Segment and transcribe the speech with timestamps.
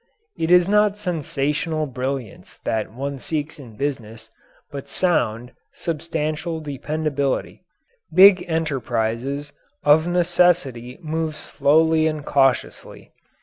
[0.35, 4.31] It is not sensational brilliance that one seeks in business,
[4.71, 7.61] but sound, substantial dependability.
[8.11, 9.53] Big enterprises
[9.83, 13.11] of necessity move slowly and cautiously.